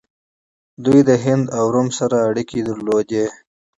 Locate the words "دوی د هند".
0.85-1.45